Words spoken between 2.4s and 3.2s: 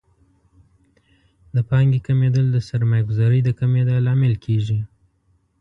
د سرمایه